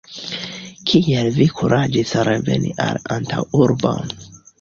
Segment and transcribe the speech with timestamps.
[0.91, 4.11] Kiel vi kuraĝis reveni la antaŭurbon?